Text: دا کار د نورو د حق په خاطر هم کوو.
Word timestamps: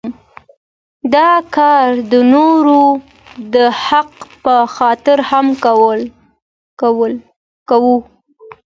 دا 1.15 1.29
کار 1.55 1.87
د 2.11 2.13
نورو 2.33 2.81
د 3.53 3.55
حق 3.85 4.09
په 4.43 4.55
خاطر 4.75 5.17
هم 5.29 5.45
کوو. 7.69 7.95